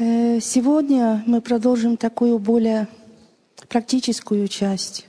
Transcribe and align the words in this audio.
Э, 0.00 0.38
сегодня 0.40 1.24
мы 1.26 1.40
продолжим 1.40 1.96
такую 1.96 2.38
более 2.38 2.86
практическую 3.68 4.46
часть. 4.46 5.08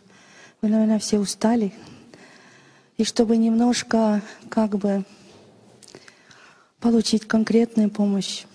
Вы, 0.64 0.70
наверное, 0.70 0.98
все 0.98 1.20
устали. 1.20 1.74
И 2.98 3.04
чтобы 3.04 3.38
немножко 3.38 4.24
как 4.50 4.80
бы 4.80 5.06
получить 6.80 7.28
конкретную 7.28 7.92
помощь. 7.92 8.46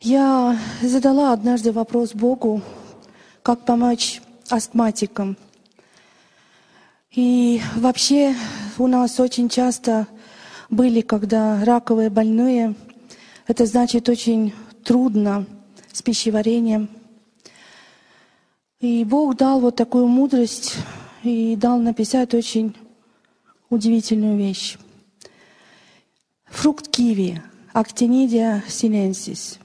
Я 0.00 0.58
задала 0.82 1.32
однажды 1.32 1.72
вопрос 1.72 2.12
Богу, 2.12 2.60
как 3.42 3.64
помочь 3.64 4.20
астматикам. 4.50 5.38
И 7.10 7.62
вообще 7.74 8.36
у 8.76 8.86
нас 8.86 9.18
очень 9.18 9.48
часто 9.48 10.06
были, 10.68 11.00
когда 11.00 11.64
раковые 11.64 12.10
больные– 12.10 12.74
это 13.46 13.64
значит 13.64 14.08
очень 14.08 14.52
трудно 14.84 15.46
с 15.92 16.02
пищеварением. 16.02 16.88
И 18.80 19.04
Бог 19.04 19.36
дал 19.36 19.60
вот 19.60 19.76
такую 19.76 20.08
мудрость 20.08 20.74
и 21.22 21.56
дал 21.56 21.78
написать 21.78 22.34
очень 22.34 22.76
удивительную 23.70 24.36
вещь. 24.36 24.76
Фрукт 26.46 26.88
киви, 26.88 27.42
Actinidia 27.72 28.62
sinensis. 28.68 29.58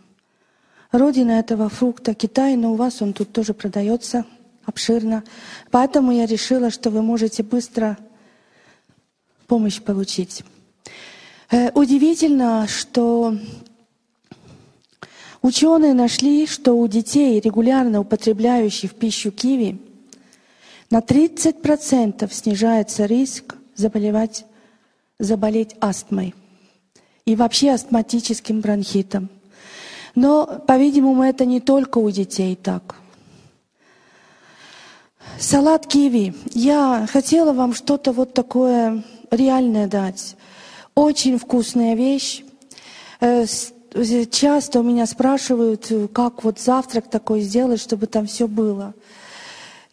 Родина 0.91 1.31
этого 1.31 1.69
фрукта 1.69 2.13
Китай, 2.13 2.55
но 2.55 2.73
у 2.73 2.75
вас 2.75 3.01
он 3.01 3.13
тут 3.13 3.31
тоже 3.31 3.53
продается 3.53 4.25
обширно. 4.65 5.23
Поэтому 5.71 6.11
я 6.11 6.25
решила, 6.25 6.69
что 6.69 6.89
вы 6.89 7.01
можете 7.01 7.43
быстро 7.43 7.97
помощь 9.47 9.81
получить. 9.81 10.43
Э, 11.49 11.71
удивительно, 11.73 12.67
что 12.67 13.37
Ученые 15.41 15.93
нашли, 15.95 16.45
что 16.45 16.73
у 16.73 16.87
детей, 16.87 17.39
регулярно 17.39 18.01
употребляющих 18.01 18.93
пищу 18.93 19.31
киви, 19.31 19.79
на 20.91 20.99
30% 20.99 22.31
снижается 22.31 23.05
риск 23.05 23.55
заболевать, 23.75 24.45
заболеть 25.17 25.75
астмой 25.79 26.35
и 27.25 27.35
вообще 27.35 27.71
астматическим 27.71 28.61
бронхитом. 28.61 29.29
Но, 30.13 30.61
по-видимому, 30.67 31.23
это 31.23 31.45
не 31.45 31.59
только 31.59 31.97
у 31.97 32.11
детей 32.11 32.55
так. 32.55 32.95
Салат 35.39 35.87
киви. 35.87 36.35
Я 36.53 37.07
хотела 37.11 37.53
вам 37.53 37.73
что-то 37.73 38.11
вот 38.11 38.33
такое 38.33 39.03
реальное 39.31 39.87
дать. 39.87 40.35
Очень 40.93 41.39
вкусная 41.39 41.95
вещь. 41.95 42.43
Э, 43.21 43.45
часто 43.93 44.79
у 44.79 44.83
меня 44.83 45.05
спрашивают, 45.05 45.91
как 46.13 46.43
вот 46.43 46.59
завтрак 46.59 47.09
такой 47.09 47.41
сделать, 47.41 47.81
чтобы 47.81 48.07
там 48.07 48.25
все 48.25 48.47
было. 48.47 48.93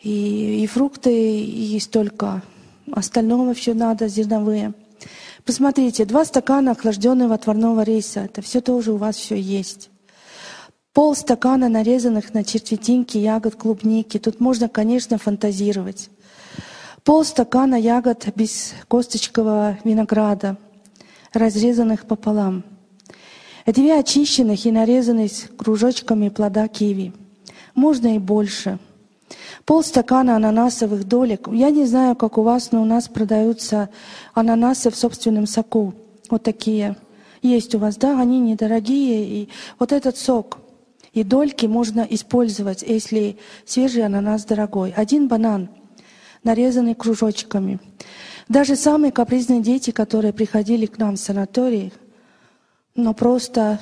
И, 0.00 0.62
и 0.62 0.66
фрукты, 0.66 1.41
и 1.42 1.78
столько 1.80 2.42
остального 2.92 3.54
все 3.54 3.74
надо, 3.74 4.06
зерновые. 4.06 4.72
Посмотрите, 5.44 6.04
два 6.04 6.24
стакана 6.24 6.72
охлажденного 6.72 7.34
отварного 7.34 7.82
риса. 7.82 8.20
Это 8.20 8.41
все 8.41 8.60
тоже 8.60 8.92
у 8.92 8.96
вас 8.96 9.16
все 9.16 9.34
есть. 9.34 9.91
Пол 10.92 11.16
стакана 11.16 11.69
нарезанных 11.69 12.34
на 12.34 12.44
червятинки 12.44 13.19
ягод 13.19 13.56
клубники. 13.56 14.19
Тут 14.19 14.41
можно, 14.41 14.69
конечно, 14.69 15.19
фантазировать. 15.19 16.10
Пол 17.02 17.24
стакана 17.24 17.74
ягод 17.74 18.28
без 18.36 18.74
косточкового 18.86 19.78
винограда, 19.82 20.56
разрезанных 21.32 22.06
пополам– 22.06 22.62
Две 23.72 23.98
очищенных 23.98 24.64
и 24.64 24.72
нарезанных 24.72 25.30
кружочками 25.58 26.30
плода 26.30 26.69
киви. 26.69 27.12
Можно 27.75 28.16
и 28.16 28.19
больше. 28.19 28.78
Полстакана 29.66 30.36
ананасовых 30.36 31.04
долек. 31.04 31.48
Я 31.53 31.69
не 31.69 31.84
знаю, 31.84 32.16
как 32.16 32.38
у 32.38 32.42
вас, 32.42 32.72
но 32.72 32.81
у 32.81 32.87
нас 32.87 33.09
продаются 33.09 33.91
ананасы 34.32 34.91
в 34.91 34.97
собственном 34.97 35.47
соку. 35.47 35.92
Вот 36.31 36.44
такие. 36.44 36.97
Есть 37.42 37.75
у 37.75 37.78
вас, 37.78 37.97
да? 37.97 38.19
Они 38.19 38.41
недорогие. 38.41 39.42
И 39.42 39.48
вот 39.78 39.92
этот 39.92 40.16
сок 40.16 40.60
и 41.12 41.22
дольки 41.22 41.66
можно 41.66 42.06
использовать, 42.09 42.82
если 42.82 43.37
свежий 43.66 44.03
ананас 44.03 44.47
дорогой. 44.47 44.94
Один 44.97 45.28
банан, 45.28 45.69
нарезанный 46.42 46.94
кружочками. 46.94 47.81
Даже 48.48 48.76
самые 48.76 49.12
капризные 49.12 49.60
дети, 49.60 49.91
которые 49.91 50.32
приходили 50.32 50.87
к 50.87 50.97
нам 50.97 51.16
в 51.16 51.21
санатории, 51.21 51.92
но 52.98 53.14
просто 53.14 53.81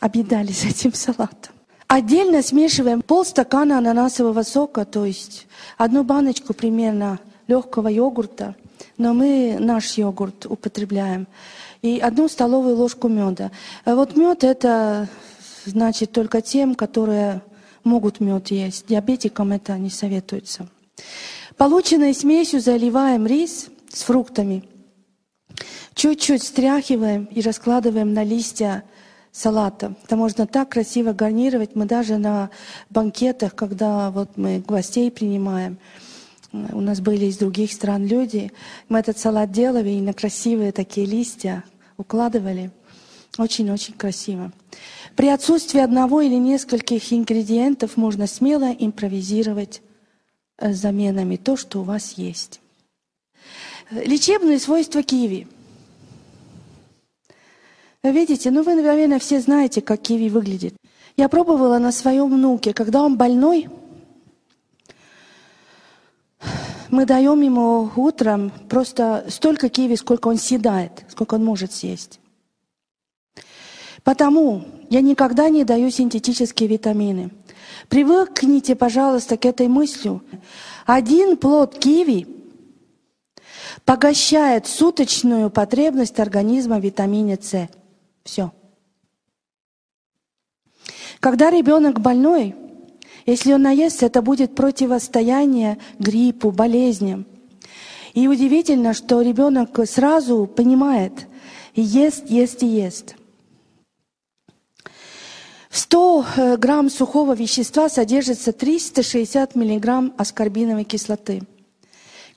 объедались 0.00 0.64
этим 0.64 0.94
салатом. 0.94 1.52
Отдельно 1.88 2.42
смешиваем 2.42 3.02
полстакана 3.02 3.78
ананасового 3.78 4.42
сока, 4.42 4.84
то 4.84 5.04
есть 5.04 5.46
одну 5.76 6.04
баночку 6.04 6.54
примерно 6.54 7.18
легкого 7.48 7.88
йогурта, 7.88 8.54
но 8.96 9.12
мы 9.12 9.56
наш 9.58 9.94
йогурт 9.94 10.46
употребляем, 10.46 11.26
и 11.82 11.98
одну 11.98 12.28
столовую 12.28 12.76
ложку 12.76 13.08
меда. 13.08 13.50
А 13.84 13.94
вот 13.94 14.16
мед 14.16 14.44
это 14.44 15.08
значит 15.64 16.12
только 16.12 16.40
тем, 16.40 16.74
которые 16.74 17.40
могут 17.84 18.20
мед 18.20 18.48
есть. 18.48 18.86
Диабетикам 18.86 19.52
это 19.52 19.78
не 19.78 19.90
советуется. 19.90 20.68
Полученной 21.56 22.14
смесью 22.14 22.60
заливаем 22.60 23.26
рис 23.26 23.68
с 23.92 24.02
фруктами– 24.02 24.62
Чуть-чуть 25.94 26.42
стряхиваем 26.42 27.24
и 27.24 27.40
раскладываем 27.40 28.12
на 28.12 28.24
листья 28.24 28.84
салата. 29.32 29.94
Это 30.04 30.16
можно 30.16 30.46
так 30.46 30.70
красиво 30.70 31.12
гарнировать. 31.12 31.74
Мы 31.74 31.86
даже 31.86 32.18
на 32.18 32.50
банкетах, 32.90 33.54
когда 33.54 34.10
вот 34.10 34.36
мы 34.36 34.60
гостей 34.60 35.10
принимаем, 35.10 35.78
у 36.52 36.80
нас 36.80 37.00
были 37.00 37.26
из 37.26 37.36
других 37.36 37.72
стран 37.72 38.06
люди, 38.06 38.50
мы 38.88 39.00
этот 39.00 39.18
салат 39.18 39.52
делали 39.52 39.90
и 39.90 40.00
на 40.00 40.14
красивые 40.14 40.72
такие 40.72 41.06
листья 41.06 41.62
укладывали. 41.96 42.70
Очень-очень 43.36 43.94
красиво. 43.94 44.50
При 45.14 45.28
отсутствии 45.28 45.80
одного 45.80 46.22
или 46.22 46.36
нескольких 46.36 47.12
ингредиентов 47.12 47.96
можно 47.96 48.26
смело 48.26 48.72
импровизировать 48.72 49.82
с 50.60 50.76
заменами 50.76 51.36
то, 51.36 51.56
что 51.56 51.80
у 51.80 51.84
вас 51.84 52.14
есть. 52.14 52.60
Лечебные 53.90 54.58
свойства 54.58 55.02
киви– 55.02 55.46
Видите, 58.02 58.50
ну 58.50 58.62
вы, 58.62 58.74
наверное, 58.74 59.18
все 59.18 59.40
знаете, 59.40 59.80
как 59.80 60.00
киви 60.00 60.28
выглядит. 60.28 60.74
Я 61.16 61.28
пробовала 61.28 61.78
на 61.78 61.90
своем 61.90 62.30
внуке. 62.30 62.72
Когда 62.72 63.02
он 63.02 63.16
больной, 63.16 63.68
мы 66.90 67.04
даем 67.04 67.40
ему 67.40 67.90
утром 67.96 68.52
просто 68.68 69.26
столько 69.28 69.68
киви, 69.68 69.96
сколько 69.96 70.28
он 70.28 70.36
съедает, 70.38 71.04
сколько 71.08 71.34
он 71.34 71.44
может 71.44 71.72
съесть. 71.72 72.20
Потому 74.04 74.64
я 74.90 75.00
никогда 75.00 75.48
не 75.48 75.64
даю 75.64 75.90
синтетические 75.90 76.68
витамины. 76.68 77.30
Привыкните, 77.88 78.76
пожалуйста, 78.76 79.36
к 79.36 79.44
этой 79.44 79.66
мысли. 79.66 80.20
Один 80.86 81.36
плод 81.36 81.76
киви 81.78 82.37
погащает 83.88 84.66
суточную 84.66 85.48
потребность 85.48 86.20
организма 86.20 86.78
в 86.78 86.84
витамине 86.84 87.38
С. 87.40 87.70
Все. 88.22 88.52
Когда 91.20 91.50
ребенок 91.50 91.98
больной, 91.98 92.54
если 93.24 93.54
он 93.54 93.62
наестся, 93.62 94.04
это 94.04 94.20
будет 94.20 94.54
противостояние 94.54 95.78
гриппу, 95.98 96.50
болезням. 96.50 97.24
И 98.12 98.28
удивительно, 98.28 98.92
что 98.92 99.22
ребенок 99.22 99.80
сразу 99.88 100.44
понимает 100.46 101.26
ест, 101.74 102.28
ест 102.28 102.62
и 102.62 102.66
ест. 102.66 103.16
В 105.70 105.78
100 105.78 106.26
э, 106.36 106.56
грамм 106.58 106.90
сухого 106.90 107.34
вещества 107.34 107.88
содержится 107.88 108.52
360 108.52 109.54
миллиграмм 109.54 110.12
аскорбиновой 110.18 110.84
кислоты, 110.84 111.40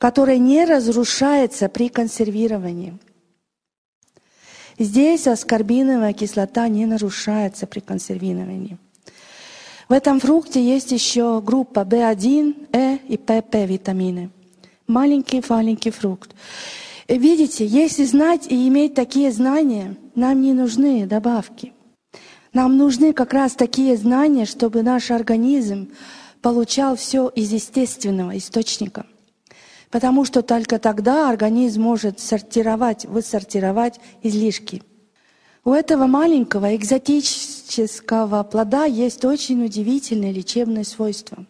которая 0.01 0.39
не 0.39 0.65
разрушается 0.65 1.69
при 1.69 1.87
консервировании– 1.87 2.97
Здесь 4.81 5.27
аскорбиновая 5.27 6.11
кислота 6.11 6.67
не 6.67 6.87
нарушается 6.87 7.67
при 7.67 7.81
консервировании. 7.81 8.79
В 9.89 9.93
этом 9.93 10.19
фрукте 10.19 10.59
есть 10.59 10.91
еще 10.91 11.39
группа 11.39 11.81
В1, 11.81 12.69
Э 12.73 12.97
и 13.07 13.15
ПП 13.15 13.67
витамины. 13.67 14.31
Маленький-маленький 14.87 15.91
фрукт. 15.91 16.31
Видите, 17.07 17.63
если 17.63 18.05
знать 18.05 18.47
и 18.47 18.67
иметь 18.69 18.95
такие 18.95 19.31
знания, 19.31 19.97
нам 20.15 20.41
не 20.41 20.53
нужны 20.53 21.05
добавки. 21.05 21.73
Нам 22.51 22.75
нужны 22.75 23.13
как 23.13 23.33
раз 23.33 23.53
такие 23.53 23.95
знания, 23.97 24.45
чтобы 24.45 24.81
наш 24.81 25.11
организм 25.11 25.91
получал 26.41 26.95
все 26.95 27.27
из 27.27 27.51
естественного 27.51 28.35
источника. 28.35 29.05
Потому 29.91 30.23
что 30.23 30.41
только 30.41 30.79
тогда 30.79 31.29
организм 31.29 31.81
может 31.81 32.19
сортировать, 32.19 33.05
высортировать 33.05 33.99
излишки. 34.23 34.81
У 35.63 35.73
этого 35.73 36.07
маленького 36.07 36.75
экзотич, 36.75 37.25
китайского 37.67 38.43
плода 38.43 38.85
есть 38.85 39.23
очень 39.25 39.63
удивительное 39.63 40.31
лечебное 40.31 40.83
свойство. 40.85 41.45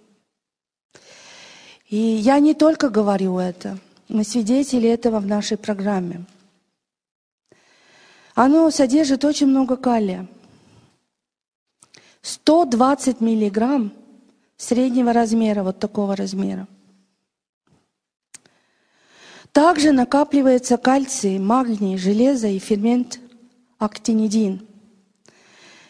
И 1.87 1.97
я 1.97 2.39
не 2.39 2.53
только 2.53 2.89
говорю 2.89 3.37
это, 3.37 3.77
мы 4.09 4.23
свидетели 4.23 4.89
этого 4.89 5.19
в 5.19 5.27
нашей 5.27 5.57
программе. 5.57 6.25
Оно 8.33 8.69
содержит 8.71 9.23
очень 9.23 9.47
много 9.47 9.77
калия. 9.77 10.27
120 12.21 13.21
миллиграмм 13.21 13.91
среднего 14.57 15.13
размера, 15.13 15.63
вот 15.63 15.79
такого 15.79 16.15
размера. 16.15 16.67
Также 19.51 19.91
накапливается 19.91 20.77
кальций, 20.77 21.37
магний, 21.37 21.97
железо 21.97 22.47
и 22.47 22.57
фермент 22.57 23.19
актинидин. 23.79 24.65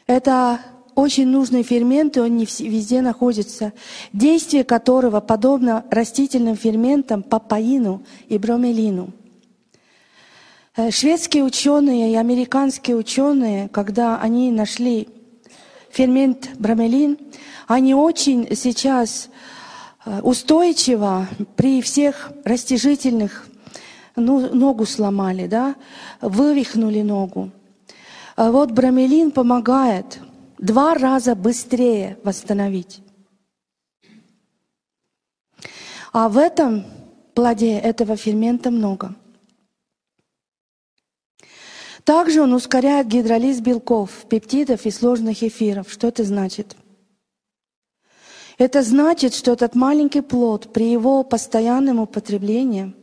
Это 0.07 0.61
очень 0.95 1.27
нужный 1.27 1.61
фермент, 1.61 2.17
и 2.17 2.19
он 2.21 2.37
не 2.37 2.45
везде 2.45 3.01
находится, 3.01 3.73
действие 4.13 4.63
которого 4.63 5.21
подобно 5.21 5.85
растительным 5.91 6.55
ферментам 6.55 7.21
папаину 7.21 8.03
и 8.27 8.39
бромелину. 8.39 9.11
Э, 10.75 10.89
шведские 10.89 11.43
ученые 11.43 12.13
и 12.13 12.15
американские 12.15 12.95
ученые, 12.97 13.69
когда 13.69 14.19
они 14.19 14.51
нашли 14.51 15.07
фермент 15.91 16.49
бромелин, 16.57 17.17
они 17.67 17.93
очень 17.93 18.55
сейчас 18.55 19.29
э, 20.03 20.19
устойчиво 20.21 21.27
при 21.55 21.81
всех 21.81 22.31
растяжительных 22.43 23.50
ногу 24.15 24.85
сломали, 24.85 25.47
да, 25.47 25.75
вывихнули 26.21 27.01
ногу. 27.01 27.51
А 28.35 28.51
вот 28.51 28.71
бромелин 28.71 29.31
помогает 29.31 30.19
два 30.57 30.93
раза 30.93 31.35
быстрее 31.35 32.17
восстановить. 32.23 33.01
А 36.13 36.27
в 36.29 36.37
этом 36.37 36.85
плоде 37.33 37.77
этого 37.77 38.17
фермента 38.17 38.69
много. 38.71 39.15
Также 42.03 42.41
он 42.41 42.53
ускоряет 42.53 43.07
гидролиз 43.07 43.59
белков, 43.59 44.25
пептидов 44.27 44.85
и 44.85 44.91
сложных 44.91 45.43
эфиров. 45.43 45.91
Что 45.91 46.07
это 46.07 46.23
значит? 46.23 46.75
Это 48.57 48.83
значит, 48.83 49.33
что 49.33 49.53
этот 49.53 49.75
маленький 49.75 50.21
плод 50.21 50.73
при 50.73 50.91
его 50.91 51.23
постоянном 51.23 51.99
употреблении 51.99 52.93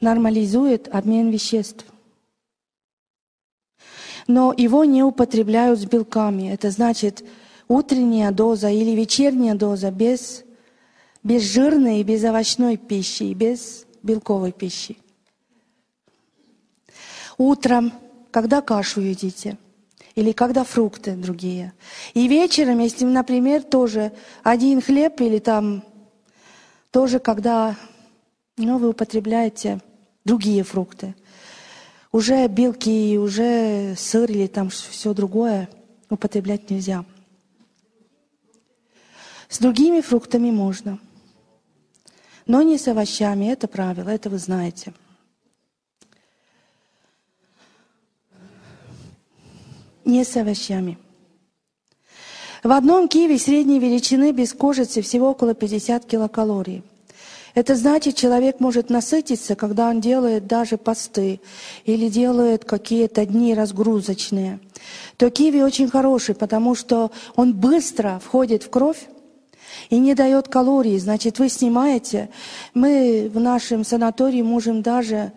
нормализует 0.00 0.88
обмен 0.94 1.30
веществ. 1.30 1.84
Но 4.26 4.54
его 4.56 4.84
не 4.84 5.02
употребляют 5.02 5.80
с 5.80 5.84
белками. 5.84 6.50
Это 6.52 6.70
значит 6.70 7.24
утренняя 7.68 8.30
доза 8.30 8.70
или 8.70 8.90
вечерняя 8.90 9.54
доза 9.54 9.90
без, 9.90 10.44
без 11.22 11.42
жирной 11.42 12.00
и 12.00 12.04
без 12.04 12.24
овощной 12.24 12.76
пищи, 12.76 13.24
и 13.24 13.34
без 13.34 13.86
белковой 14.02 14.52
пищи. 14.52 14.96
Утром, 17.36 17.92
когда 18.30 18.60
кашу 18.62 19.00
едите, 19.00 19.58
или 20.14 20.32
когда 20.32 20.64
фрукты 20.64 21.16
другие. 21.16 21.72
И 22.14 22.28
вечером, 22.28 22.78
если, 22.78 23.04
например, 23.04 23.62
тоже 23.62 24.12
один 24.42 24.80
хлеб 24.80 25.20
или 25.20 25.38
там 25.38 25.82
тоже, 26.90 27.18
когда 27.18 27.76
ну, 28.56 28.78
вы 28.78 28.90
употребляете 28.90 29.80
другие 30.24 30.62
фрукты. 30.62 31.14
Уже 32.12 32.46
белки, 32.46 33.18
уже 33.18 33.94
сыр 33.96 34.30
или 34.30 34.46
там 34.46 34.70
все 34.70 35.12
другое 35.12 35.68
употреблять 36.08 36.70
нельзя. 36.70 37.04
С 39.48 39.58
другими 39.58 40.00
фруктами 40.00 40.50
можно, 40.50 41.00
но 42.46 42.62
не 42.62 42.78
с 42.78 42.86
овощами. 42.86 43.46
Это 43.46 43.66
правило, 43.66 44.08
это 44.08 44.30
вы 44.30 44.38
знаете. 44.38 44.94
Не 50.04 50.24
с 50.24 50.36
овощами. 50.36 50.98
В 52.62 52.70
одном 52.70 53.08
киве 53.08 53.38
средней 53.38 53.80
величины 53.80 54.32
без 54.32 54.54
кожицы 54.54 55.02
всего 55.02 55.30
около 55.30 55.54
50 55.54 56.04
килокалорий– 56.04 56.84
это 57.54 57.76
значит, 57.76 58.16
человек 58.16 58.58
может 58.58 58.90
насытиться, 58.90 59.54
когда 59.54 59.88
он 59.88 60.00
делает 60.00 60.48
даже 60.48 60.76
посты 60.76 61.40
или 61.84 62.08
делает 62.08 62.64
какие-то 62.64 63.24
дни 63.24 63.54
разгрузочные. 63.54 64.58
То 65.16 65.30
киви 65.30 65.60
очень 65.60 65.88
хороший, 65.88 66.34
потому 66.34 66.74
что 66.74 67.12
он 67.36 67.54
быстро 67.54 68.20
входит 68.24 68.64
в 68.64 68.70
кровь 68.70 69.06
и 69.88 69.98
не 69.98 70.14
дает 70.14 70.48
калорий. 70.48 70.98
Значит, 70.98 71.38
вы 71.38 71.48
снимаете. 71.48 72.28
Мы 72.74 73.30
в 73.32 73.38
нашем 73.38 73.84
санатории 73.84 74.42
можем 74.42 74.82
даже, 74.82 75.32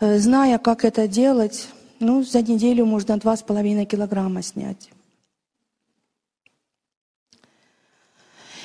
э, 0.00 0.18
зная, 0.18 0.58
как 0.58 0.84
это 0.84 1.06
делать, 1.06 1.68
ну, 2.00 2.24
за 2.24 2.42
неделю 2.42 2.86
можно 2.86 3.18
2,5 3.18 3.84
килограмма 3.84 4.42
снять. 4.42 4.90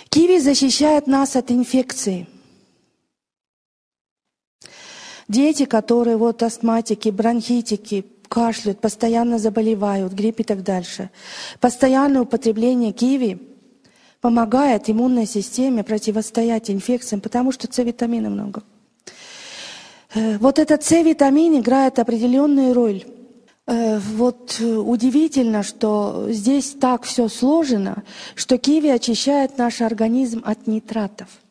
Киви 0.09 0.39
защищает 0.39 1.05
нас 1.05 1.35
от 1.35 1.51
инфекций. 1.51 2.27
Дети, 5.35 5.65
которые 5.65 6.15
вот 6.15 6.41
астматики, 6.43 7.09
бронхитики, 7.09 8.05
кашляют, 8.29 8.79
постоянно 8.79 9.37
заболевают, 9.37 10.13
грипп 10.13 10.39
и 10.39 10.43
так 10.43 10.63
дальше. 10.63 11.09
Постоянное 11.59 12.21
употребление 12.21 12.93
киви 12.93 13.41
помогает 14.21 14.89
иммунной 14.89 15.25
системе 15.25 15.83
противостоять 15.83 16.71
инфекциям, 16.71 17.19
потому 17.19 17.51
что 17.51 17.67
С-витамина 17.69 18.29
много. 18.29 18.63
Э, 20.13 20.37
вот 20.37 20.57
этот 20.57 20.83
С-витамин 20.83 21.59
играет 21.59 21.99
определенную 21.99 22.73
роль. 22.73 23.03
Э, 23.67 23.99
вот 23.99 24.61
удивительно, 24.61 25.63
что 25.63 26.27
здесь 26.29 26.77
так 26.79 27.03
все 27.03 27.27
сложено, 27.27 28.03
что 28.35 28.57
киви 28.57 28.87
очищает 28.87 29.57
наш 29.57 29.81
организм 29.81 30.41
от 30.45 30.65
нитратов– 30.65 31.27
Э, 31.37 31.44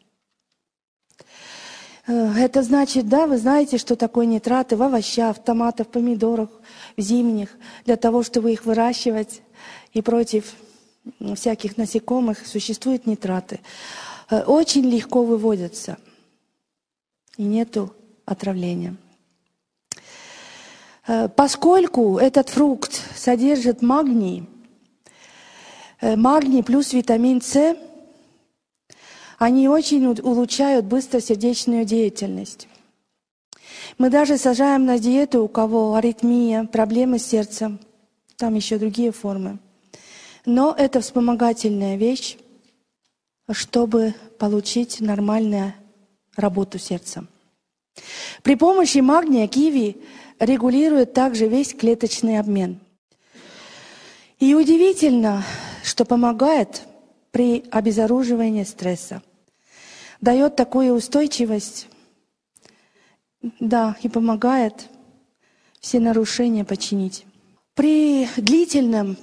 это 2.07 2.63
значит, 2.63 3.09
да, 3.09 3.27
вы 3.27 3.39
знаете, 3.39 3.79
что 3.79 3.97
такое 3.97 4.27
нитраты 4.27 4.77
в 4.77 4.83
овощах, 4.83 5.37
в 5.37 5.43
томатах, 5.43 5.87
в 5.87 5.91
помидорах, 5.91 6.51
в 6.97 7.01
зимних, 7.01 7.57
для 7.87 7.97
того, 7.97 8.23
чтобы 8.23 8.53
их 8.53 8.67
выращивать 8.67 9.41
и 9.95 10.03
против 10.03 10.55
всяких 11.35 11.79
насекомых 11.79 12.47
существуют 12.47 13.07
нитраты. 13.07 13.61
Э, 14.31 14.43
очень 14.43 14.85
легко 14.85 15.25
выводятся, 15.25 15.97
и 17.39 17.43
нету 17.43 17.95
отравления. 18.27 18.97
Э, 21.07 21.29
поскольку 21.29 22.19
этот 22.19 22.51
фрукт 22.51 23.01
содержит 23.17 23.81
магний, 23.81 24.47
магний 26.03 26.63
плюс 26.63 26.93
витамин 26.93 27.41
С– 27.41 27.77
они 29.45 29.69
очень 29.69 30.07
улучшают 30.07 30.87
быстро 30.87 31.21
сердечную 31.21 31.85
деятельность. 31.85 32.67
Мы 33.99 34.09
даже 34.09 34.39
сажаем 34.39 34.87
на 34.87 34.99
диету, 34.99 35.45
у 35.45 35.49
кого 35.49 35.95
аритмия, 35.97 36.65
проблемы 36.65 37.19
с 37.19 37.27
сердцем, 37.27 37.79
там 38.39 38.55
еще 38.55 38.79
другие 38.79 39.13
формы. 39.13 39.59
Но 40.47 40.75
это 40.77 41.03
вспомогательная 41.03 41.97
вещь, 41.97 42.39
чтобы 43.51 44.15
получить 44.39 45.03
нормальную 45.03 45.75
работу 46.37 46.79
сердца. 46.79 47.27
При 48.43 48.55
помощи 48.55 48.99
магния 48.99 49.47
киви 49.47 49.99
регулирует 50.41 51.13
также 51.13 51.49
весь 51.49 51.75
клеточный 51.75 52.39
обмен. 52.39 52.81
И 54.41 54.55
удивительно, 54.55 55.45
что 55.83 56.07
помогает 56.07 56.81
при 57.31 57.65
обезоруживании 57.71 58.65
стресса 58.65 59.21
дает 60.21 60.57
такую 60.57 60.95
устойчивость, 60.95 61.89
да, 63.61 63.97
и 64.03 64.09
помогает 64.09 64.89
все 65.81 66.01
нарушения 66.01 66.65
починить. 66.65 67.27
При 67.75 68.27
длительном 68.37 69.17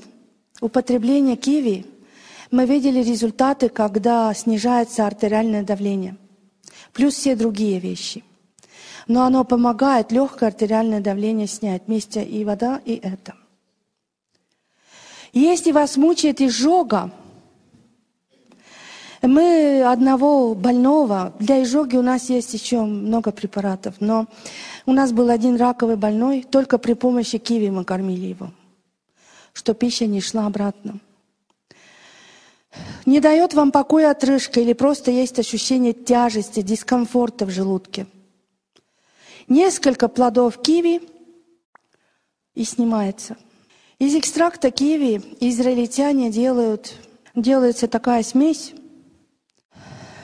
употреблении 0.59 1.35
киви 1.35 1.85
мы 2.51 2.65
видели 2.65 3.01
результаты, 3.01 3.69
когда 3.69 4.33
снижается 4.33 5.07
артериальное 5.07 5.63
давление, 5.63 6.17
плюс 6.93 7.15
все 7.15 7.35
другие 7.35 7.79
вещи. 7.79 8.23
Но 9.07 9.23
оно 9.23 9.43
помогает 9.43 10.11
легкое 10.11 10.49
артериальное 10.49 11.01
давление 11.01 11.47
снять 11.47 11.83
вместе 11.87 12.23
и 12.23 12.45
вода, 12.45 12.79
и 12.85 12.95
это. 12.95 13.35
Если 15.33 15.71
вас 15.71 15.97
мучает 15.97 16.41
изжога, 16.41 17.11
мы 19.21 19.83
одного 19.83 20.55
больного, 20.55 21.33
для 21.39 21.61
изжоги 21.63 21.95
у 21.95 22.01
нас 22.01 22.29
есть 22.29 22.53
еще 22.53 22.81
много 22.81 23.31
препаратов, 23.31 23.95
но 23.99 24.27
у 24.85 24.93
нас 24.93 25.11
был 25.11 25.29
один 25.29 25.57
раковый 25.57 25.95
больной, 25.95 26.43
только 26.49 26.77
при 26.77 26.93
помощи 26.93 27.37
киви 27.37 27.69
мы 27.69 27.83
кормили 27.83 28.27
его. 28.27 28.51
что 29.53 29.73
пища 29.73 30.05
не 30.05 30.21
шла 30.21 30.47
обратно. 30.47 30.99
Не 33.05 33.19
дает 33.19 33.53
вам 33.53 33.71
покоя 33.71 34.11
отрыжка 34.11 34.61
или 34.61 34.73
просто 34.73 35.11
есть 35.11 35.37
ощущение 35.39 35.93
тяжести, 35.93 36.61
дискомфорта 36.61 37.45
в 37.45 37.49
желудке. 37.49 38.07
Несколько 39.47 40.07
плодов 40.07 40.61
киви 40.61 41.01
и 42.55 42.63
снимается. 42.63 43.35
Из 43.99 44.15
экстракта 44.15 44.71
киви 44.71 45.21
израильтяне 45.41 46.31
делают, 46.31 46.93
делается 47.35 47.87
такая 47.87 48.23
смесь, 48.23 48.73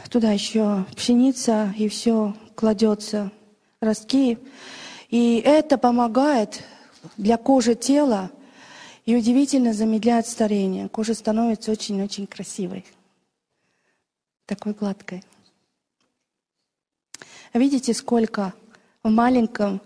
туда 0.09 0.31
еще 0.31 0.85
пшеница 0.95 1.73
и 1.77 1.87
все 1.87 2.35
кладется, 2.55 3.31
ростки. 3.81 4.37
И 5.09 5.41
это 5.43 5.77
помогает 5.77 6.63
для 7.17 7.37
кожи 7.37 7.75
тела 7.75 8.31
и 9.05 9.15
удивительно 9.15 9.73
замедляет 9.73 10.27
старение. 10.27 10.89
Кожа 10.89 11.13
становится 11.13 11.71
очень-очень 11.71 12.27
красивой, 12.27 12.85
такой 14.45 14.73
гладкой. 14.73 15.23
Видите, 17.53 17.93
сколько 17.93 18.53
в 19.03 19.09
маленьком 19.09 19.81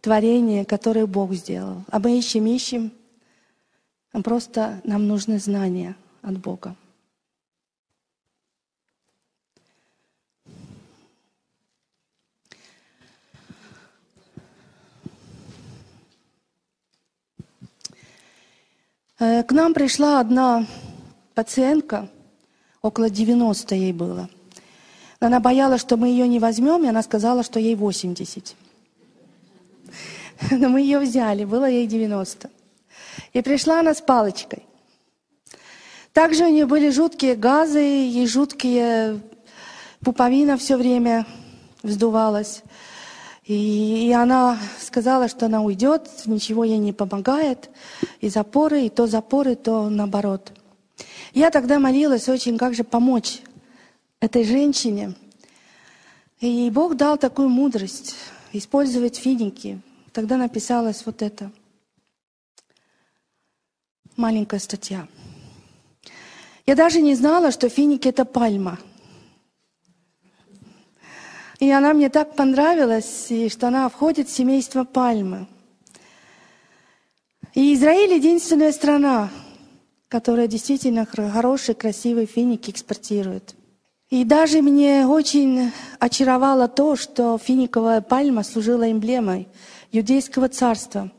творении, 0.00 0.64
которое 0.64 1.06
Бог 1.06 1.32
сделал. 1.32 1.84
А 1.90 1.98
мы 1.98 2.18
ищем, 2.18 2.46
ищем. 2.46 2.92
Просто 4.12 4.80
нам 4.84 5.08
нужны 5.08 5.38
знания 5.38 5.96
от 6.22 6.38
Бога. 6.38 6.76
К 19.22 19.52
нам 19.52 19.72
пришла 19.72 20.18
одна 20.18 20.66
пациентка, 21.34 22.08
около 22.82 23.08
90 23.08 23.72
ей 23.76 23.92
было. 23.92 24.28
Она 25.20 25.38
боялась, 25.38 25.80
что 25.80 25.96
мы 25.96 26.08
ее 26.08 26.26
не 26.26 26.40
возьмем, 26.40 26.84
и 26.84 26.88
она 26.88 27.04
сказала, 27.04 27.44
что 27.44 27.60
ей 27.60 27.76
80. 27.76 28.56
Но 30.50 30.68
мы 30.68 30.80
ее 30.80 30.98
взяли, 30.98 31.44
было 31.44 31.70
ей 31.70 31.86
90. 31.86 32.50
И 33.32 33.42
пришла 33.42 33.78
она 33.78 33.94
с 33.94 34.00
палочкой. 34.00 34.64
Также 36.12 36.44
у 36.44 36.48
нее 36.48 36.66
были 36.66 36.90
жуткие 36.90 37.36
газы 37.36 38.08
и 38.08 38.26
жуткие 38.26 39.20
пуповина 40.00 40.56
все 40.56 40.76
время 40.76 41.26
вздувалась. 41.84 42.64
И, 43.44 44.08
и 44.08 44.12
она 44.12 44.58
сказала, 44.80 45.28
что 45.28 45.46
она 45.46 45.62
уйдет, 45.62 46.08
ничего 46.26 46.64
ей 46.64 46.78
не 46.78 46.92
помогает, 46.92 47.70
и 48.20 48.28
запоры, 48.28 48.82
и 48.82 48.88
то 48.88 49.06
запоры, 49.06 49.56
то 49.56 49.88
наоборот. 49.88 50.52
Я 51.34 51.50
тогда 51.50 51.78
молилась 51.78 52.28
очень, 52.28 52.56
как 52.56 52.74
же 52.74 52.84
помочь 52.84 53.40
этой 54.20 54.44
женщине. 54.44 55.14
И 56.40 56.70
Бог 56.70 56.96
дал 56.96 57.18
такую 57.18 57.48
мудрость 57.48 58.14
использовать 58.52 59.16
финики. 59.16 59.80
Тогда 60.12 60.36
написалась 60.36 61.04
вот 61.04 61.22
эта 61.22 61.50
маленькая 64.16 64.60
статья. 64.60 65.08
Я 66.64 66.76
даже 66.76 67.00
не 67.00 67.16
знала, 67.16 67.50
что 67.50 67.68
финики— 67.68 68.06
это 68.08 68.24
пальма— 68.24 68.78
и 71.62 71.70
она 71.70 71.94
мне 71.94 72.08
так 72.08 72.34
понравилась, 72.34 73.26
и 73.28 73.48
что 73.48 73.68
она 73.68 73.88
входит 73.88 74.28
в 74.28 74.34
семейство 74.34 74.82
пальмы. 74.82 75.46
И 77.54 77.74
Израиль 77.74 78.14
единственная 78.14 78.72
страна, 78.72 79.30
которая 80.08 80.48
действительно 80.48 81.06
хорошие, 81.06 81.76
красивые 81.76 82.26
финики 82.26 82.72
экспортирует. 82.72 83.54
И 84.10 84.24
даже 84.24 84.60
мне 84.60 85.06
очень 85.06 85.70
очаровало 86.00 86.66
то, 86.66 86.96
что 86.96 87.38
финиковая 87.38 88.00
пальма 88.00 88.42
служила 88.42 88.90
эмблемой 88.90 89.46
юдейского 89.92 90.48
царства 90.48 91.12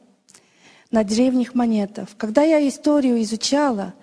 на 0.91 1.05
древних 1.05 1.55
монетах. 1.55 2.09
Когда 2.17 2.43
я 2.43 2.67
историю 2.67 3.21
изучала 3.21 3.93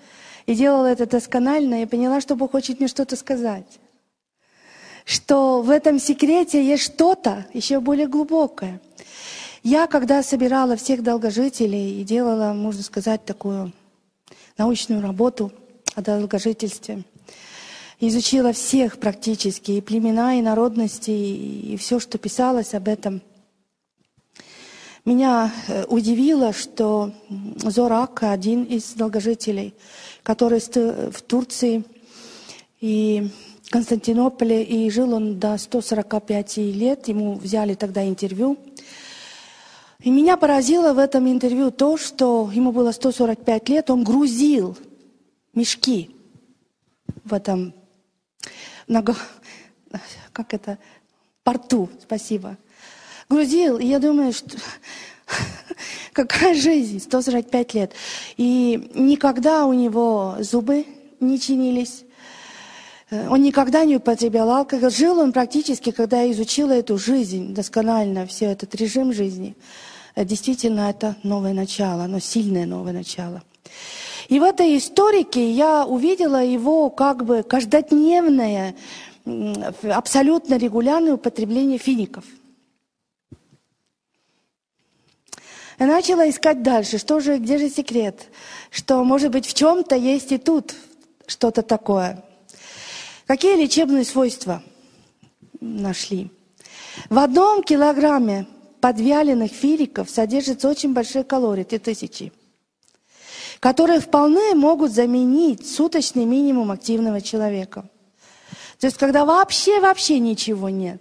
и 0.46 0.54
делала 0.54 0.86
это 0.86 1.04
досконально, 1.04 1.80
я 1.80 1.86
поняла, 1.86 2.22
что 2.22 2.34
Бог 2.34 2.52
хочет 2.52 2.78
мне 2.78 2.88
что-то 2.88 3.16
сказать 3.16 3.78
что 5.04 5.62
в 5.62 5.70
этом 5.70 5.98
секрете 5.98 6.64
есть 6.64 6.84
что-то 6.84 7.46
еще 7.52 7.80
более 7.80 8.06
глубокое. 8.06 8.80
Я, 9.62 9.86
когда 9.86 10.22
собирала 10.22 10.76
всех 10.76 11.02
долгожителей 11.02 12.00
и 12.00 12.04
делала, 12.04 12.52
можно 12.52 12.82
сказать, 12.82 13.24
такую 13.24 13.72
научную 14.56 15.02
работу 15.02 15.52
о 15.94 16.02
долгожительстве, 16.02 17.02
изучила 17.98 18.52
всех 18.52 18.98
практически, 18.98 19.72
и 19.72 19.80
племена, 19.80 20.38
и 20.38 20.42
народности, 20.42 21.10
и 21.10 21.76
все, 21.76 22.00
что 22.00 22.16
писалось 22.16 22.72
об 22.74 22.88
этом, 22.88 23.20
меня 25.04 25.52
э, 25.66 25.84
удивило, 25.88 26.52
что 26.52 27.12
Зорак, 27.56 28.22
один 28.22 28.64
из 28.64 28.92
долгожителей, 28.92 29.74
который 30.22 30.60
в 30.60 31.22
Турции, 31.22 31.84
и 32.80 33.30
Константинополе, 33.70 34.62
и 34.64 34.90
жил 34.90 35.14
он 35.14 35.38
до 35.38 35.56
145 35.56 36.56
лет. 36.58 37.08
Ему 37.08 37.34
взяли 37.36 37.74
тогда 37.74 38.06
интервью. 38.06 38.58
И 40.00 40.10
меня 40.10 40.36
поразило 40.36 40.92
в 40.94 40.98
этом 40.98 41.28
интервью 41.30 41.70
то, 41.70 41.96
что 41.96 42.50
ему 42.52 42.72
было 42.72 42.90
145 42.90 43.68
лет, 43.68 43.90
он 43.90 44.02
грузил 44.02 44.76
мешки 45.52 46.10
в 47.24 47.34
этом, 47.34 47.74
как 50.32 50.54
это, 50.54 50.78
порту, 51.44 51.90
спасибо. 52.02 52.56
Грузил, 53.28 53.78
и 53.78 53.86
я 53.86 53.98
думаю, 53.98 54.32
что 54.32 54.56
какая 56.12 56.54
жизнь, 56.54 56.98
145 56.98 57.74
лет. 57.74 57.92
И 58.38 58.90
никогда 58.94 59.66
у 59.66 59.74
него 59.74 60.36
зубы 60.40 60.86
не 61.20 61.38
чинились, 61.38 62.04
он 63.10 63.42
никогда 63.42 63.84
не 63.84 63.96
употреблял 63.96 64.50
алкоголь. 64.50 64.90
Жил 64.90 65.18
он 65.18 65.32
практически, 65.32 65.90
когда 65.90 66.22
я 66.22 66.30
изучила 66.30 66.70
эту 66.72 66.96
жизнь 66.96 67.52
досконально, 67.54 68.26
все 68.26 68.46
этот 68.46 68.74
режим 68.76 69.12
жизни. 69.12 69.56
Э, 70.14 70.24
действительно, 70.24 70.90
это 70.90 71.16
новое 71.24 71.52
начало, 71.52 72.06
но 72.06 72.20
сильное 72.20 72.66
новое 72.66 72.92
начало. 72.92 73.42
И 74.28 74.38
в 74.38 74.44
этой 74.44 74.78
историке 74.78 75.50
я 75.50 75.84
увидела 75.84 76.44
его 76.44 76.88
как 76.88 77.24
бы 77.24 77.42
каждодневное, 77.42 78.76
абсолютно 79.82 80.56
регулярное 80.56 81.14
употребление 81.14 81.78
фиников. 81.78 82.24
Я 85.80 85.86
начала 85.86 86.28
искать 86.28 86.62
дальше, 86.62 86.98
что 86.98 87.18
же, 87.18 87.38
где 87.38 87.58
же 87.58 87.68
секрет, 87.68 88.28
что, 88.70 89.02
может 89.02 89.32
быть, 89.32 89.46
в 89.46 89.54
чем-то 89.54 89.96
есть 89.96 90.30
и 90.30 90.38
тут 90.38 90.74
что-то 91.26 91.62
такое– 91.62 92.22
Какие 93.30 93.54
лечебные 93.54 94.04
свойства 94.04 94.60
нашли? 95.60 96.32
В 97.08 97.16
одном 97.16 97.62
килограмме 97.62 98.48
подвяленных 98.80 99.52
филиков 99.52 100.10
содержится 100.10 100.68
очень 100.68 100.94
большие 100.94 101.22
калории, 101.22 101.62
три 101.62 101.78
тысячи, 101.78 102.32
которые 103.60 104.00
вполне 104.00 104.56
могут 104.56 104.90
заменить 104.90 105.64
суточный 105.64 106.24
минимум 106.24 106.72
активного 106.72 107.20
человека. 107.20 107.88
То 108.80 108.88
есть, 108.88 108.96
когда 108.96 109.24
вообще-вообще 109.24 110.18
ничего 110.18 110.68
нет, 110.68 111.00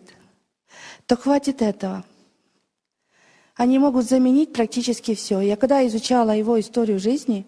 то 1.07 1.17
хватит 1.17 1.63
этого. 1.63 2.05
Они 3.55 3.79
могут 3.79 4.07
заменить 4.07 4.53
практически 4.53 5.15
все. 5.15 5.39
Я 5.39 5.55
когда 5.55 5.83
изучала 5.87 6.29
его 6.37 6.59
историю 6.59 6.99
жизни, 6.99 7.47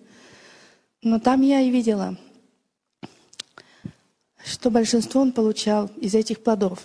но 1.03 1.17
ну, 1.17 1.19
там 1.19 1.41
я 1.41 1.61
и 1.61 1.69
видела– 1.69 2.17
что 4.45 4.69
большинство 4.69 5.21
он 5.21 5.31
получал 5.31 5.89
из 5.98 6.15
этих 6.15 6.43
плодов. 6.43 6.79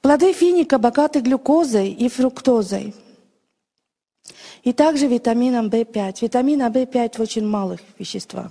Плоды 0.00 0.32
финика 0.32 0.78
богаты 0.78 1.20
глюкозой 1.20 1.90
и 1.90 2.08
фруктозой. 2.08 2.94
И 4.62 4.72
также 4.72 5.06
витамином 5.06 5.68
В5. 5.68 6.18
Витамина 6.22 6.68
В5 6.68 7.18
в 7.18 7.20
очень 7.20 7.46
малых 7.46 7.80
веществах. 7.98 8.50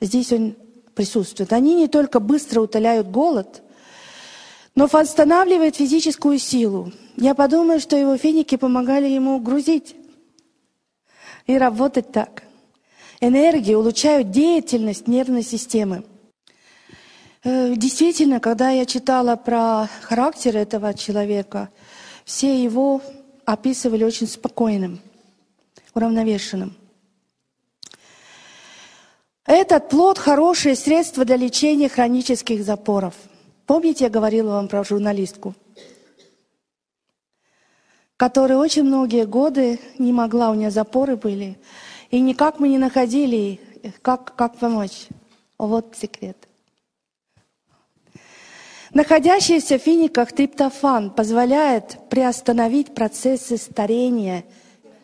Здесь 0.00 0.32
он 0.32 0.56
присутствует. 0.94 1.52
Они 1.52 1.74
не 1.74 1.88
только 1.88 2.20
быстро 2.20 2.60
утоляют 2.60 3.08
голод, 3.08 3.62
но 4.74 4.86
восстанавливают 4.86 5.76
физическую 5.76 6.38
силу. 6.38 6.92
Я 7.16 7.34
подумаю, 7.34 7.80
что 7.80 7.96
его 7.96 8.16
финики 8.16 8.56
помогали 8.56 9.06
ему 9.06 9.38
грузить 9.38 9.94
и 11.46 11.58
работать 11.58 12.10
так 12.12 12.44
энергии 13.22 13.74
улучшают 13.74 14.30
деятельность 14.30 15.06
нервной 15.06 15.44
системы. 15.44 16.04
Э, 17.44 17.74
действительно, 17.76 18.40
когда 18.40 18.70
я 18.70 18.84
читала 18.84 19.36
про 19.36 19.88
характер 20.02 20.56
этого 20.56 20.92
человека, 20.92 21.70
все 22.24 22.62
его 22.62 23.00
описывали 23.44 24.04
очень 24.04 24.26
спокойным, 24.26 25.00
уравновешенным. 25.94 26.76
Этот 29.46 29.88
плод– 29.88 30.18
хорошее 30.18 30.76
средство 30.76 31.24
для 31.24 31.36
лечения 31.36 31.88
хронических 31.88 32.64
запоров. 32.64 33.14
Помните, 33.66 34.04
я 34.04 34.10
говорила 34.10 34.52
вам 34.52 34.68
про 34.68 34.84
журналистку, 34.84 35.54
которая 38.16 38.58
очень 38.58 38.84
многие 38.84 39.26
годы 39.26 39.80
не 39.98 40.12
могла, 40.12 40.50
у 40.50 40.54
нее 40.54 40.70
запоры 40.70 41.16
были, 41.16 41.58
и 42.12 42.20
никак 42.20 42.60
мы 42.60 42.68
не 42.68 42.78
находили, 42.78 43.58
как, 44.02 44.36
как 44.36 44.58
помочь. 44.58 45.08
Вот 45.58 45.96
секрет. 45.98 46.36
Находящийся 48.92 49.78
в 49.78 49.82
финиках 49.82 50.32
триптофан 50.32 51.10
позволяет 51.10 51.98
приостановить 52.10 52.94
процессы 52.94 53.56
старения 53.56 54.44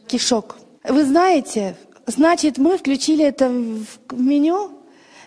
кишок. 0.07 0.59
Вы 0.85 1.05
знаете, 1.05 1.77
значит, 2.07 2.59
мы 2.59 2.77
включили 2.77 3.25
это 3.25 3.49
в 3.49 4.21
меню 4.21 4.73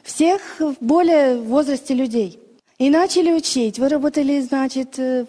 всех 0.04 0.62
более 0.80 1.42
возрасте 1.42 1.96
людей. 1.96 2.40
И 2.78 2.92
начали 2.92 3.32
учить, 3.32 3.80
выработали, 3.80 4.40
значит, 4.42 5.00
э, 5.00 5.26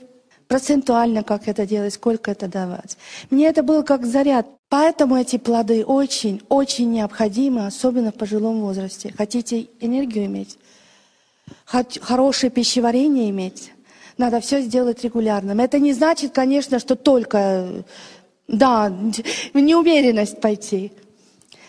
процентуально, 0.52 1.22
как 1.22 1.48
это 1.48 1.64
делать, 1.64 1.94
сколько 1.94 2.30
это 2.30 2.46
давать. 2.46 2.98
Мне 3.30 3.46
это 3.46 3.62
было 3.62 3.82
как 3.82 4.04
заряд. 4.04 4.46
Поэтому 4.68 5.16
эти 5.16 5.38
плоды 5.38 5.82
очень, 5.82 6.42
очень 6.50 6.90
необходимы, 6.90 7.66
особенно 7.66 8.12
в 8.12 8.16
пожилом 8.16 8.60
возрасте. 8.60 9.14
Хотите 9.16 9.68
энергию 9.80 10.26
иметь? 10.26 10.58
хорошее 12.02 12.50
пищеварение 12.50 13.30
иметь, 13.30 13.72
надо 14.18 14.40
все 14.40 14.60
сделать 14.60 15.02
регулярным. 15.02 15.58
Это 15.58 15.78
не 15.78 15.94
значит, 15.94 16.32
конечно, 16.32 16.78
что 16.78 16.96
только, 16.96 17.84
да, 18.46 18.90
в 19.54 19.58
неумеренность 19.58 20.38
пойти. 20.38 20.92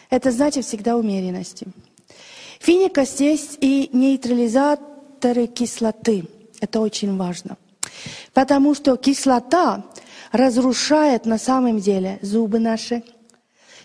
Это 0.10 0.32
значит 0.32 0.66
всегда 0.66 0.98
умеренности. 0.98 1.68
Финика 2.60 3.06
здесь 3.06 3.58
и 3.62 3.90
нейтрализаторы 3.94 5.48
кислоты. 5.48 6.25
Это 6.60 6.82
очень 6.82 7.16
важно. 7.16 7.58
Потому 8.34 8.76
что 8.76 8.98
кислота 8.98 9.84
разрушает 10.32 11.26
на 11.26 11.38
самом 11.38 11.80
деле 11.80 12.20
зубы 12.22 12.60
наши, 12.60 13.04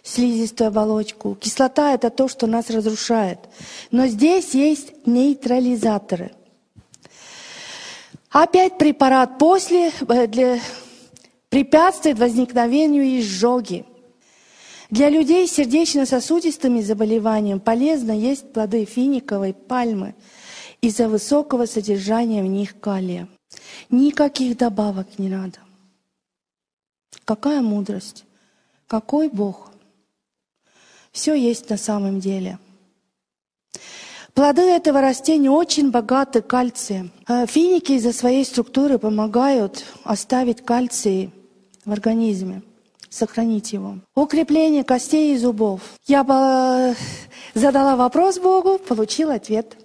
слизистую 0.02 0.68
оболочку. 0.68 1.34
Кислота– 1.34 1.92
это 1.94 2.10
то, 2.10 2.28
что 2.28 2.46
нас 2.46 2.70
разрушает. 2.70 3.38
Но 3.90 4.06
здесь 4.06 4.54
есть 4.54 5.06
нейтрализаторы. 5.06 6.32
Опять 8.30 8.78
препарат 8.78 9.38
после 9.38 9.90
э, 10.08 10.26
для, 10.26 10.58
препятствует 11.48 12.18
возникновению 12.18 13.20
изжоги. 13.20 13.84
Для 14.90 15.10
людей 15.10 15.46
с 15.46 15.52
сердечно-сосудистыми 15.52 16.80
заболеваниями 16.80 17.58
полезно 17.58 18.12
есть 18.12 18.52
плоды 18.52 18.84
финиковой 18.84 19.52
пальмы 19.52 20.14
из-за 20.80 21.08
высокого 21.08 21.66
содержания 21.66 22.42
в 22.42 22.46
них 22.46 22.78
калия. 22.80 23.28
Никаких 23.90 24.56
добавок 24.56 25.18
не 25.18 25.28
надо. 25.28 25.58
Какая 27.24 27.60
мудрость! 27.60 28.24
Какой 28.86 29.28
Бог! 29.28 29.72
Все 31.12 31.34
есть 31.34 31.68
на 31.70 31.76
самом 31.76 32.20
деле. 32.20 32.58
Плоды 34.34 34.62
этого 34.62 35.00
растения 35.00 35.50
очень 35.50 35.90
богаты 35.90 36.42
кальцием. 36.42 37.10
Э, 37.26 37.46
финики 37.46 37.92
из-за 37.92 38.12
своей 38.12 38.44
структуры 38.44 38.98
помогают 38.98 39.84
оставить 40.04 40.64
кальций 40.64 41.32
в 41.84 41.90
организме, 41.90 42.62
сохранить 43.10 43.72
его. 43.72 43.96
Укрепление 44.14 44.84
костей 44.84 45.34
и 45.34 45.38
зубов. 45.38 45.80
Я 46.06 46.94
задала 47.54 47.96
вопрос 47.96 48.38
Богу, 48.38 48.78
получил 48.78 49.30
ответ. 49.30 49.76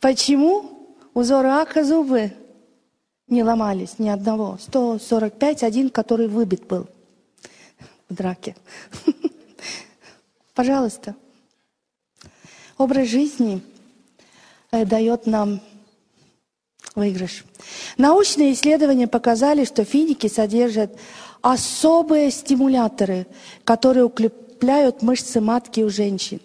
Почему 0.00 0.96
у 1.14 1.22
Зораха 1.22 1.82
зубы 1.82 2.32
не 3.28 3.42
ломались 3.42 3.98
ни 3.98 4.08
одного? 4.08 4.58
145, 4.60 5.62
один, 5.62 5.90
который 5.90 6.28
выбит 6.28 6.66
был 6.66 6.86
в 8.08 8.14
драке. 8.14 8.56
Пожалуйста. 10.54 11.14
Образ 12.76 13.08
жизни 13.08 13.62
э, 14.72 14.84
дает 14.84 15.26
нам 15.26 15.60
выигрыш. 16.94 17.44
Научные 17.96 18.52
исследования 18.52 19.06
показали, 19.06 19.64
что 19.64 19.84
финики 19.84 20.26
содержат 20.26 20.96
особые 21.40 22.30
стимуляторы, 22.30 23.26
которые 23.64 24.04
укрепляют 24.04 25.02
мышцы 25.02 25.40
матки 25.40 25.80
у 25.80 25.90
женщин. 25.90 26.40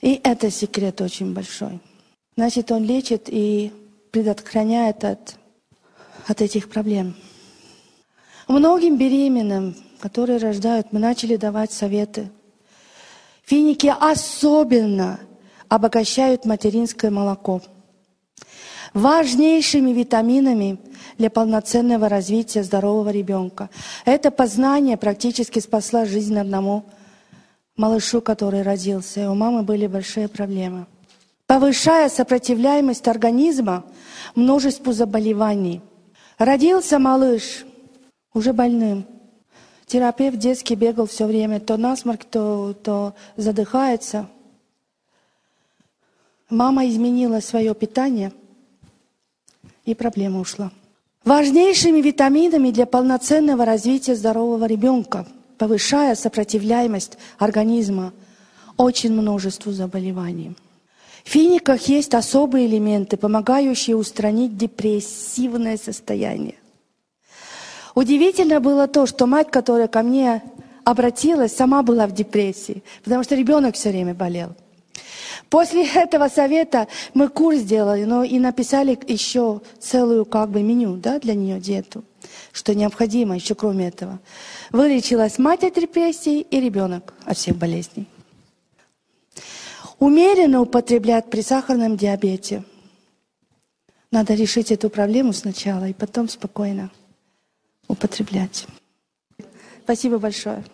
И 0.00 0.20
это 0.22 0.50
секрет 0.50 1.00
очень 1.00 1.32
большой. 1.34 1.80
Значит, 2.36 2.70
он 2.70 2.84
лечит 2.84 3.28
и 3.28 3.72
предотвращает 4.10 5.04
от, 5.04 5.36
от 6.26 6.40
этих 6.42 6.68
проблем. 6.68 7.14
Многим 8.48 8.96
беременным, 8.96 9.76
которые 10.00 10.38
рождают, 10.38 10.92
мы 10.92 11.00
начали 11.00 11.36
давать 11.36 11.72
советы– 11.72 12.30
Финики 13.50 13.92
особенно 13.98 15.18
обогащают 15.68 16.44
материнское 16.44 17.10
молоко. 17.10 17.60
Важнейшими 18.94 19.90
витаминами 19.90 20.78
для 21.18 21.30
полноценного 21.30 22.08
развития 22.08 22.62
здорового 22.62 23.08
ребенка. 23.10 23.68
Это 24.04 24.30
познание 24.30 24.96
практически 24.96 25.58
спасло 25.58 26.04
жизнь 26.04 26.38
одному 26.38 26.84
малышу, 27.76 28.20
который 28.20 28.62
родился. 28.62 29.22
И 29.22 29.26
у 29.26 29.34
мамы 29.34 29.64
были 29.64 29.88
большие 29.88 30.28
проблемы. 30.28 30.86
Повышая 31.48 32.08
сопротивляемость 32.08 33.08
организма 33.08 33.82
множеству 34.36 34.92
заболеваний. 34.92 35.80
Родился 36.40 36.98
малыш 36.98 37.64
уже 38.34 38.52
больным– 38.52 39.06
Терапевт 39.90 40.38
детский 40.38 40.76
бегал 40.76 41.06
все 41.08 41.26
время, 41.26 41.58
то 41.58 41.76
насморк, 41.76 42.24
то, 42.24 42.74
то 42.74 43.12
задыхается. 43.36 44.28
Мама 46.48 46.88
изменила 46.88 47.40
свое 47.40 47.74
питание, 47.74 48.32
и 49.84 49.96
проблема 49.96 50.38
ушла. 50.38 50.70
Важнейшими 51.24 52.00
витаминами 52.00 52.70
для 52.70 52.86
полноценного 52.86 53.64
развития 53.64 54.14
здорового 54.14 54.64
ребенка, 54.66 55.26
повышая 55.58 56.14
сопротивляемость 56.14 57.18
организма 57.38 58.12
очень 58.76 59.12
множеству 59.12 59.72
заболеваний. 59.72 60.54
В 61.24 61.28
финиках 61.28 61.82
есть 61.82 62.14
особые 62.14 62.66
элементы, 62.66 63.16
помогающие 63.16 63.96
устранить 63.96 64.56
депрессивное 64.56 65.76
состояние. 65.76 66.54
Удивительно 67.94 68.60
было 68.60 68.86
то, 68.86 69.06
что 69.06 69.26
мать, 69.26 69.50
которая 69.50 69.88
ко 69.88 70.02
мне 70.02 70.42
обратилась, 70.84 71.54
сама 71.54 71.82
была 71.82 72.06
в 72.06 72.12
депрессии, 72.12 72.82
потому 73.04 73.22
что 73.24 73.34
ребенок 73.34 73.74
все 73.74 73.90
время 73.90 74.14
болел. 74.14 74.54
После 75.48 75.86
этого 75.94 76.28
совета 76.28 76.88
мы 77.14 77.28
курс 77.28 77.58
сделали, 77.58 78.04
но 78.04 78.22
и 78.22 78.38
написали 78.38 78.98
еще 79.06 79.60
целую 79.78 80.24
как 80.24 80.50
бы 80.50 80.62
меню 80.62 80.96
да, 80.96 81.18
для 81.18 81.34
нее 81.34 81.60
диету, 81.60 82.04
что 82.52 82.74
необходимо 82.74 83.34
еще 83.34 83.54
кроме 83.54 83.88
этого. 83.88 84.20
Вылечилась 84.70 85.38
мать 85.38 85.64
от 85.64 85.74
депрессии 85.74 86.40
и 86.40 86.60
ребенок 86.60 87.12
от 87.24 87.36
всех 87.36 87.56
болезней. 87.56 88.06
Умеренно 90.00 90.62
употреблять 90.62 91.28
при 91.28 91.42
сахарном 91.42 91.98
диабете. 91.98 92.64
Надо 94.10 94.32
решить 94.32 94.72
эту 94.72 94.88
проблему 94.88 95.34
сначала 95.34 95.88
и 95.88 95.92
потом 95.92 96.26
спокойно 96.28 96.90
употреблять. 97.86 98.66
Спасибо 99.84 100.18
большое. 100.18 100.64